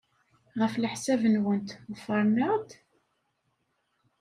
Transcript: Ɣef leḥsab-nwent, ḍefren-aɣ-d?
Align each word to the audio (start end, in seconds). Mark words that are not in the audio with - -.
Ɣef 0.59 0.73
leḥsab-nwent, 0.77 1.69
ḍefren-aɣ-d? 1.91 2.69